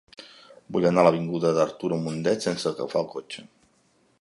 [0.77, 3.45] Vull anar a l'avinguda d'Arturo Mundet sense agafar el cotxe.